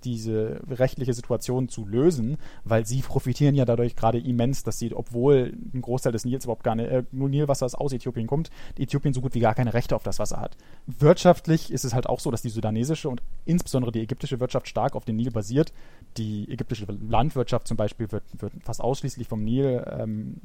[0.03, 5.53] diese rechtliche Situation zu lösen, weil sie profitieren ja dadurch gerade immens, dass sie, obwohl
[5.73, 9.21] ein Großteil des Nils überhaupt gar nicht, äh, nur Nilwassers aus Äthiopien kommt, Äthiopien so
[9.21, 10.57] gut wie gar keine Rechte auf das Wasser hat.
[10.85, 14.95] Wirtschaftlich ist es halt auch so, dass die sudanesische und insbesondere die ägyptische Wirtschaft stark
[14.95, 15.71] auf den Nil basiert.
[16.17, 20.41] Die ägyptische Landwirtschaft zum Beispiel wird, wird fast ausschließlich vom Nil ähm,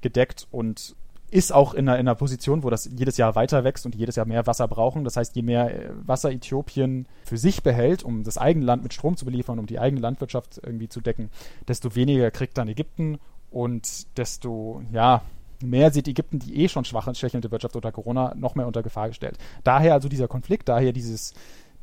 [0.00, 0.96] gedeckt und
[1.30, 4.16] ist auch in einer, in einer Position, wo das jedes Jahr weiter wächst und jedes
[4.16, 5.04] Jahr mehr Wasser brauchen.
[5.04, 8.92] Das heißt, je mehr äh, Wasser Äthiopien für sich behält, um das eigene Land mit
[8.92, 11.30] Strom zu beliefern, um die eigene Landwirtschaft irgendwie zu decken,
[11.68, 13.18] desto weniger kriegt dann Ägypten
[13.50, 15.22] und desto, ja,
[15.62, 19.08] mehr sieht Ägypten die eh schon schwache, schwächelnde Wirtschaft unter Corona noch mehr unter Gefahr
[19.08, 19.38] gestellt.
[19.62, 21.34] Daher also dieser Konflikt, daher dieses,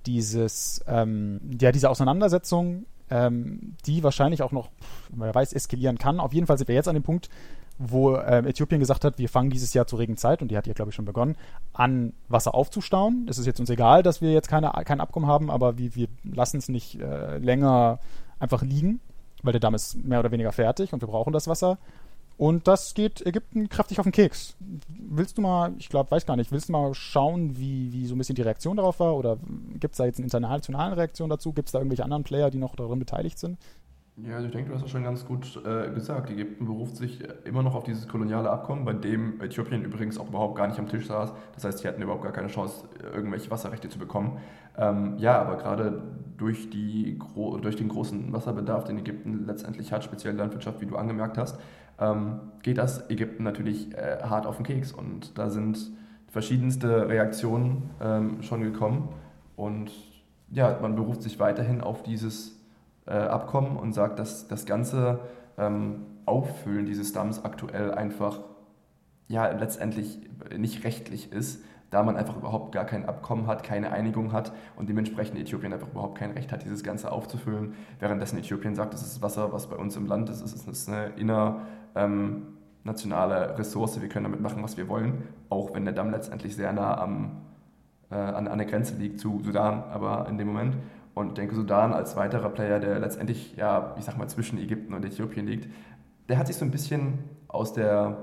[0.05, 4.69] dieses, ähm, ja, diese Auseinandersetzung, ähm, die wahrscheinlich auch noch,
[5.09, 6.19] wer weiß, eskalieren kann.
[6.19, 7.29] Auf jeden Fall sind wir jetzt an dem Punkt,
[7.79, 10.73] wo äh, Äthiopien gesagt hat, wir fangen dieses Jahr zur Regenzeit, und die hat ja,
[10.73, 11.35] glaube ich, schon begonnen,
[11.73, 13.27] an Wasser aufzustauen.
[13.29, 16.07] Es ist jetzt uns egal, dass wir jetzt keine, kein Abkommen haben, aber wir, wir
[16.23, 17.99] lassen es nicht äh, länger
[18.39, 18.99] einfach liegen,
[19.43, 21.77] weil der Damm ist mehr oder weniger fertig und wir brauchen das Wasser.
[22.37, 24.55] Und das geht Ägypten kräftig auf den Keks.
[24.89, 28.13] Willst du mal, ich glaube, weiß gar nicht, willst du mal schauen, wie, wie so
[28.13, 29.15] ein bisschen die Reaktion darauf war?
[29.15, 29.37] Oder
[29.79, 31.51] gibt es da jetzt eine internationale Reaktion dazu?
[31.51, 33.57] Gibt es da irgendwelche anderen Player, die noch darin beteiligt sind?
[34.23, 36.31] Ja, also ich denke, du hast das schon ganz gut äh, gesagt.
[36.31, 40.55] Ägypten beruft sich immer noch auf dieses koloniale Abkommen, bei dem Äthiopien übrigens auch überhaupt
[40.55, 41.33] gar nicht am Tisch saß.
[41.53, 44.39] Das heißt, sie hatten überhaupt gar keine Chance, irgendwelche Wasserrechte zu bekommen.
[44.75, 46.01] Ähm, ja, aber gerade
[46.35, 51.59] durch, durch den großen Wasserbedarf, den Ägypten letztendlich hat, speziell Landwirtschaft, wie du angemerkt hast,
[51.99, 54.93] ähm, geht das Ägypten natürlich äh, hart auf den Keks.
[54.93, 55.91] Und da sind
[56.27, 59.09] verschiedenste Reaktionen ähm, schon gekommen.
[59.55, 59.91] Und
[60.49, 62.56] ja, man beruft sich weiterhin auf dieses
[63.11, 65.19] Abkommen und sagt, dass das ganze
[65.57, 68.39] ähm, Auffüllen dieses Damms aktuell einfach
[69.27, 70.19] ja letztendlich
[70.55, 74.89] nicht rechtlich ist, da man einfach überhaupt gar kein Abkommen hat, keine Einigung hat und
[74.89, 79.21] dementsprechend Äthiopien einfach überhaupt kein Recht hat, dieses Ganze aufzufüllen, währenddessen Äthiopien sagt, das ist
[79.21, 84.25] Wasser, was bei uns im Land ist, es ist eine innernationale ähm, Ressource, wir können
[84.25, 87.37] damit machen, was wir wollen, auch wenn der Damm letztendlich sehr nah am,
[88.11, 90.75] äh, an, an der Grenze liegt zu Sudan, aber in dem Moment.
[91.17, 95.03] Und denke, Sudan als weiterer Player, der letztendlich, ja, ich sag mal, zwischen Ägypten und
[95.03, 95.67] Äthiopien liegt,
[96.29, 98.17] der hat sich so ein bisschen aus der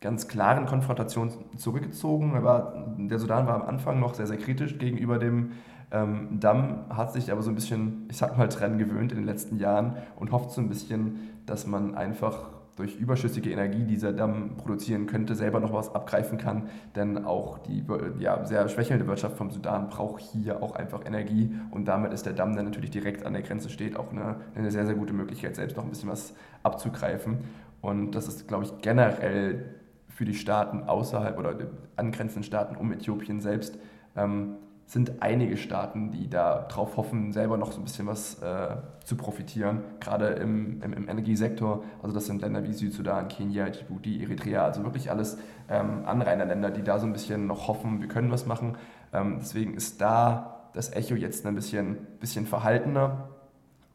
[0.00, 2.40] ganz klaren Konfrontation zurückgezogen.
[2.44, 5.54] War, der Sudan war am Anfang noch sehr, sehr kritisch gegenüber dem
[5.90, 9.26] ähm, Damm, hat sich aber so ein bisschen, ich sag mal, dran gewöhnt in den
[9.26, 14.14] letzten Jahren und hofft so ein bisschen, dass man einfach durch überschüssige Energie, die dieser
[14.14, 16.70] Damm produzieren könnte, selber noch was abgreifen kann.
[16.96, 17.84] Denn auch die
[18.18, 22.32] ja, sehr schwächelnde Wirtschaft vom Sudan braucht hier auch einfach Energie und damit ist der
[22.32, 25.56] Damm, der natürlich direkt an der Grenze steht, auch eine, eine sehr, sehr gute Möglichkeit,
[25.56, 27.38] selbst noch ein bisschen was abzugreifen.
[27.82, 29.74] Und das ist, glaube ich, generell
[30.08, 31.54] für die Staaten außerhalb oder
[31.96, 33.78] angrenzenden Staaten um Äthiopien selbst
[34.16, 34.56] ähm,
[34.90, 38.74] sind einige Staaten, die darauf hoffen, selber noch so ein bisschen was äh,
[39.04, 41.84] zu profitieren, gerade im, im, im, Energiesektor.
[42.02, 46.82] Also das sind Länder wie Südsudan, Kenia, Djibouti, Eritrea, also wirklich alles ähm, Anrainerländer, die
[46.82, 48.78] da so ein bisschen noch hoffen, wir können was machen.
[49.12, 53.28] Ähm, deswegen ist da das Echo jetzt ein bisschen, bisschen verhaltener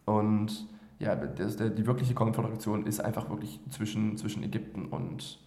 [0.06, 0.66] und
[1.00, 5.40] ja, das, der, die wirkliche Konfrontation ist einfach wirklich zwischen, zwischen Ägypten und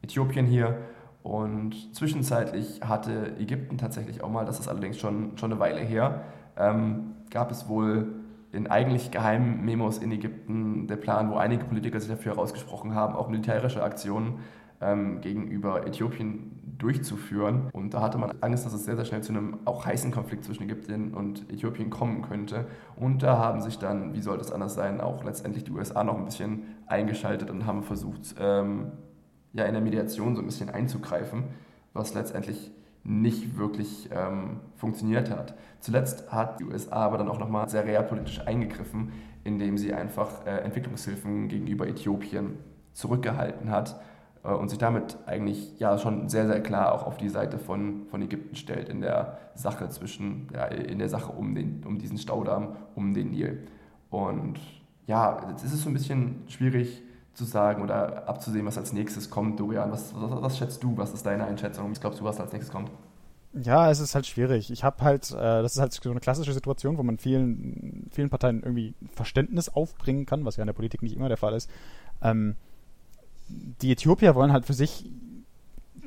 [0.00, 0.78] Äthiopien hier.
[1.22, 6.22] Und zwischenzeitlich hatte Ägypten tatsächlich auch mal, das ist allerdings schon, schon eine Weile her,
[6.56, 8.14] ähm, gab es wohl
[8.52, 13.14] in eigentlich geheimen Memos in Ägypten der Plan, wo einige Politiker sich dafür herausgesprochen haben,
[13.14, 14.40] auch militärische Aktionen
[14.80, 17.70] ähm, gegenüber Äthiopien durchzuführen.
[17.72, 20.44] Und da hatte man Angst, dass es sehr, sehr schnell zu einem auch heißen Konflikt
[20.44, 22.66] zwischen Ägypten und Äthiopien kommen könnte.
[22.96, 26.18] Und da haben sich dann, wie sollte es anders sein, auch letztendlich die USA noch
[26.18, 28.92] ein bisschen eingeschaltet und haben versucht, ähm,
[29.52, 31.44] ja, in der Mediation so ein bisschen einzugreifen,
[31.92, 32.70] was letztendlich
[33.04, 35.54] nicht wirklich ähm, funktioniert hat.
[35.80, 39.12] Zuletzt hat die USA aber dann auch nochmal sehr realpolitisch eingegriffen,
[39.44, 42.58] indem sie einfach äh, Entwicklungshilfen gegenüber Äthiopien
[42.92, 44.00] zurückgehalten hat
[44.44, 48.06] äh, und sich damit eigentlich ja schon sehr, sehr klar auch auf die Seite von,
[48.06, 52.18] von Ägypten stellt in der Sache zwischen, ja, in der Sache um, den, um diesen
[52.18, 53.66] Staudamm, um den Nil.
[54.10, 54.60] Und
[55.06, 57.02] ja, jetzt ist es so ein bisschen schwierig
[57.34, 59.90] zu sagen oder abzusehen, was als nächstes kommt, Dorian.
[59.90, 60.96] Was, was, was schätzt du?
[60.96, 61.90] Was ist deine Einschätzung?
[61.90, 62.90] Was glaubst du, was als nächstes kommt?
[63.54, 64.70] Ja, es ist halt schwierig.
[64.70, 68.30] Ich habe halt, äh, das ist halt so eine klassische Situation, wo man vielen, vielen
[68.30, 71.68] Parteien irgendwie Verständnis aufbringen kann, was ja in der Politik nicht immer der Fall ist.
[72.22, 72.56] Ähm,
[73.48, 75.10] die Äthiopier wollen halt für sich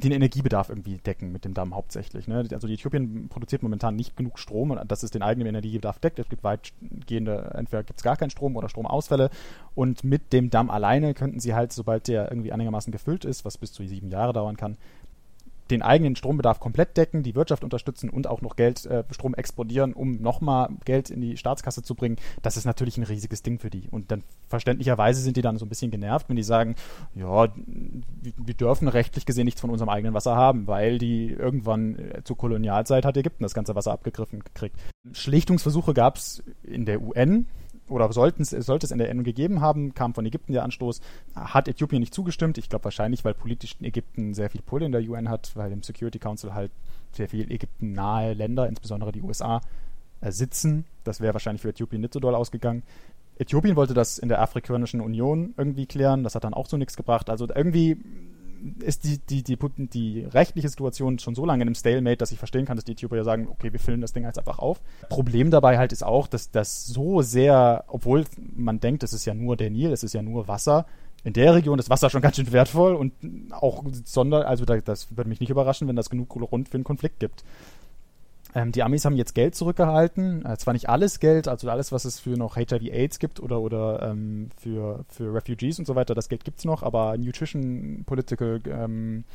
[0.06, 2.28] den Energiebedarf irgendwie decken mit dem Damm hauptsächlich.
[2.28, 2.48] Ne?
[2.52, 6.20] Also die Äthiopien produziert momentan nicht genug Strom, dass es den eigenen Energiebedarf deckt.
[6.20, 9.30] Es gibt weitgehende, entweder gibt es gar keinen Strom oder Stromausfälle.
[9.76, 13.58] Und mit dem Damm alleine könnten sie halt, sobald der irgendwie einigermaßen gefüllt ist, was
[13.58, 14.78] bis zu sieben Jahre dauern kann,
[15.71, 19.93] den eigenen Strombedarf komplett decken, die Wirtschaft unterstützen und auch noch Geld, äh, Strom exportieren,
[19.93, 23.69] um nochmal Geld in die Staatskasse zu bringen, das ist natürlich ein riesiges Ding für
[23.69, 23.88] die.
[23.89, 26.75] Und dann verständlicherweise sind die dann so ein bisschen genervt, wenn die sagen,
[27.15, 32.23] ja, wir dürfen rechtlich gesehen nichts von unserem eigenen Wasser haben, weil die irgendwann äh,
[32.23, 34.78] zur Kolonialzeit hat Ägypten das ganze Wasser abgegriffen gekriegt.
[35.12, 37.47] Schlichtungsversuche gab es in der UN,
[37.89, 41.02] oder sollten, sollte es in der UN gegeben haben, kam von Ägypten der Anstoß,
[41.36, 42.58] hat Äthiopien nicht zugestimmt.
[42.58, 45.84] Ich glaube wahrscheinlich, weil politisch Ägypten sehr viel Pull in der UN hat, weil im
[45.84, 46.71] Security Council halt
[47.12, 49.62] sehr viel Ägypten nahe Länder, insbesondere die USA,
[50.21, 50.86] äh, sitzen.
[51.04, 52.84] Das wäre wahrscheinlich für Äthiopien nicht so doll ausgegangen.
[53.38, 56.95] Äthiopien wollte das in der Afrikanischen Union irgendwie klären, das hat dann auch so nichts
[56.95, 57.30] gebracht.
[57.30, 57.98] Also irgendwie
[58.80, 62.38] ist die, die, die, die rechtliche Situation schon so lange in einem Stalemate, dass ich
[62.38, 64.82] verstehen kann, dass die Äthiopier sagen, okay, wir füllen das Ding jetzt einfach auf.
[65.10, 69.34] Problem dabei halt ist auch, dass das so sehr, obwohl man denkt, es ist ja
[69.34, 70.86] nur der Nil, es ist ja nur Wasser,
[71.26, 73.13] in der Region ist Wasser schon ganz schön wertvoll und
[73.52, 77.20] auch sonder, also das würde mich nicht überraschen, wenn das genug Grund für einen Konflikt
[77.20, 77.44] gibt.
[78.56, 80.46] Ähm, die Amis haben jetzt Geld zurückgehalten.
[80.46, 84.02] Äh, zwar nicht alles Geld, also alles, was es für noch HIV-AIDS gibt oder, oder
[84.02, 88.62] ähm, für, für Refugees und so weiter, das Geld gibt es noch, aber Nutrition, Political,
[88.68, 89.26] ähm,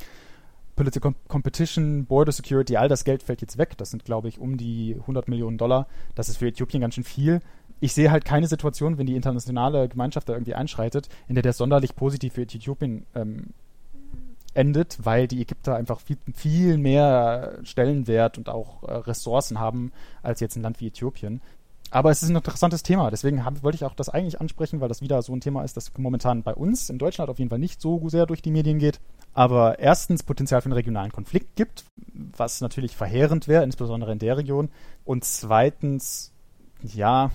[0.75, 3.77] Political Competition, Border Security, all das Geld fällt jetzt weg.
[3.77, 5.85] Das sind, glaube ich, um die 100 Millionen Dollar.
[6.15, 7.41] Das ist für Äthiopien ganz schön viel.
[7.79, 11.57] Ich sehe halt keine Situation, wenn die internationale Gemeinschaft da irgendwie einschreitet, in der das
[11.57, 13.53] sonderlich positiv für Äthiopien ähm,
[14.53, 19.91] endet, weil die Ägypter einfach viel, viel mehr Stellenwert und auch äh, Ressourcen haben
[20.23, 21.41] als jetzt ein Land wie Äthiopien.
[21.89, 24.87] Aber es ist ein interessantes Thema, deswegen hab, wollte ich auch das eigentlich ansprechen, weil
[24.87, 27.59] das wieder so ein Thema ist, das momentan bei uns in Deutschland auf jeden Fall
[27.59, 29.01] nicht so sehr durch die Medien geht.
[29.33, 31.83] Aber erstens Potenzial für einen regionalen Konflikt gibt,
[32.13, 34.69] was natürlich verheerend wäre, insbesondere in der Region.
[35.03, 36.31] Und zweitens,
[36.81, 37.31] ja,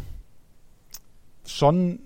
[1.44, 1.98] schon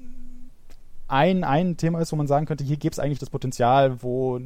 [1.11, 4.39] ein, ein Thema ist, wo man sagen könnte, hier gibt es eigentlich das Potenzial, wo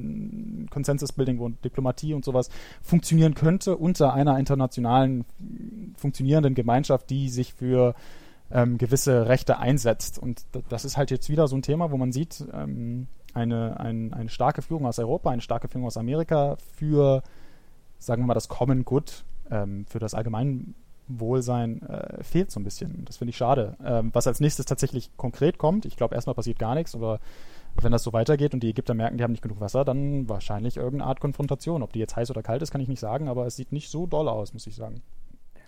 [0.70, 2.48] Consensus-Building, wo Diplomatie und sowas
[2.82, 5.24] funktionieren könnte unter einer internationalen
[5.96, 7.94] funktionierenden Gemeinschaft, die sich für
[8.50, 10.18] ähm, gewisse Rechte einsetzt.
[10.18, 14.12] Und das ist halt jetzt wieder so ein Thema, wo man sieht, ähm, eine, ein,
[14.12, 17.22] eine starke Führung aus Europa, eine starke Führung aus Amerika für,
[17.98, 20.74] sagen wir mal, das Common Good, ähm, für das allgemein
[21.08, 23.04] Wohlsein äh, fehlt so ein bisschen.
[23.04, 23.76] Das finde ich schade.
[23.84, 27.20] Ähm, was als nächstes tatsächlich konkret kommt, ich glaube, erstmal passiert gar nichts, aber
[27.80, 30.76] wenn das so weitergeht und die Ägypter merken, die haben nicht genug Wasser, dann wahrscheinlich
[30.76, 31.82] irgendeine Art Konfrontation.
[31.82, 33.90] Ob die jetzt heiß oder kalt ist, kann ich nicht sagen, aber es sieht nicht
[33.90, 35.02] so doll aus, muss ich sagen.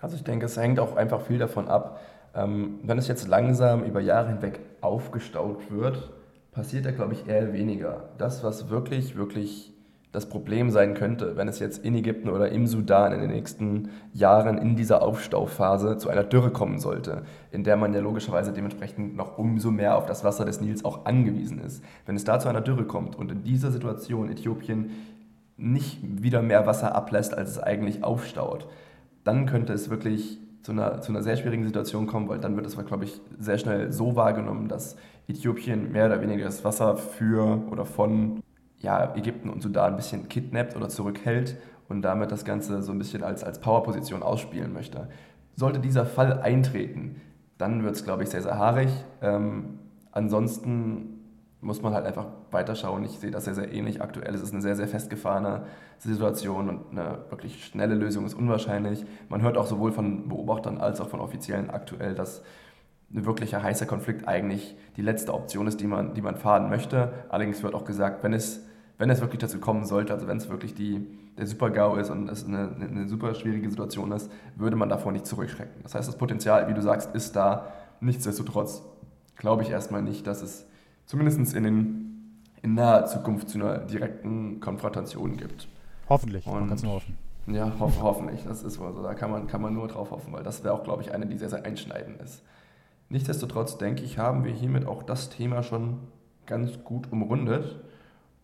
[0.00, 2.00] Also ich denke, es hängt auch einfach viel davon ab,
[2.34, 6.12] ähm, wenn es jetzt langsam über Jahre hinweg aufgestaut wird,
[6.52, 8.10] passiert da, glaube ich, eher weniger.
[8.18, 9.72] Das, was wirklich, wirklich
[10.16, 13.90] das Problem sein könnte, wenn es jetzt in Ägypten oder im Sudan in den nächsten
[14.14, 19.14] Jahren in dieser Aufstauphase zu einer Dürre kommen sollte, in der man ja logischerweise dementsprechend
[19.14, 21.84] noch umso mehr auf das Wasser des Nils auch angewiesen ist.
[22.06, 24.88] Wenn es da zu einer Dürre kommt und in dieser Situation Äthiopien
[25.58, 28.66] nicht wieder mehr Wasser ablässt, als es eigentlich aufstaut,
[29.22, 32.64] dann könnte es wirklich zu einer, zu einer sehr schwierigen Situation kommen, weil dann wird
[32.64, 34.96] es, glaube ich, sehr schnell so wahrgenommen, dass
[35.28, 38.40] Äthiopien mehr oder weniger das Wasser für oder von
[38.78, 41.56] ja, Ägypten und Sudan ein bisschen kidnappt oder zurückhält
[41.88, 45.08] und damit das Ganze so ein bisschen als, als Powerposition ausspielen möchte.
[45.54, 47.20] Sollte dieser Fall eintreten,
[47.58, 48.90] dann wird es, glaube ich, sehr, sehr haarig.
[49.22, 49.78] Ähm,
[50.12, 51.16] ansonsten
[51.60, 53.04] muss man halt einfach weiterschauen.
[53.04, 54.02] Ich sehe das sehr, sehr ähnlich.
[54.02, 55.64] Aktuell ist es eine sehr, sehr festgefahrene
[55.98, 59.04] Situation und eine wirklich schnelle Lösung ist unwahrscheinlich.
[59.28, 62.42] Man hört auch sowohl von Beobachtern als auch von Offiziellen aktuell, dass
[63.16, 67.12] ein wirklicher heißer Konflikt eigentlich die letzte Option ist, die man, die man fahren möchte.
[67.30, 68.64] Allerdings wird auch gesagt, wenn es,
[68.98, 71.06] wenn es wirklich dazu kommen sollte, also wenn es wirklich die,
[71.38, 75.26] der Super-GAU ist und es eine, eine super schwierige Situation ist, würde man davor nicht
[75.26, 75.82] zurückschrecken.
[75.82, 77.72] Das heißt, das Potenzial, wie du sagst, ist da.
[78.00, 78.82] Nichtsdestotrotz
[79.36, 80.66] glaube ich erstmal nicht, dass es
[81.06, 85.68] zumindest in, den, in naher Zukunft zu einer direkten Konfrontation gibt.
[86.08, 87.16] Hoffentlich, und, man kann es nur hoffen.
[87.46, 89.02] Ja, ho hoffentlich, das ist wohl so.
[89.02, 91.26] Da kann man, kann man nur drauf hoffen, weil das wäre auch, glaube ich, eine,
[91.26, 92.42] die sehr, sehr einschneidend ist.
[93.08, 95.98] Nichtsdestotrotz denke ich, haben wir hiermit auch das Thema schon
[96.46, 97.76] ganz gut umrundet.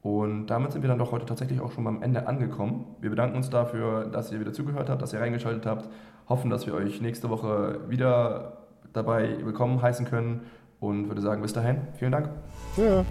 [0.03, 2.87] Und damit sind wir dann doch heute tatsächlich auch schon am Ende angekommen.
[3.01, 5.89] Wir bedanken uns dafür, dass ihr wieder zugehört habt, dass ihr reingeschaltet habt.
[6.29, 8.59] Hoffen, dass wir euch nächste Woche wieder
[8.93, 10.43] dabei willkommen heißen können.
[10.81, 12.29] Und würde sagen, bis dahin, vielen Dank.
[12.77, 13.05] Ja.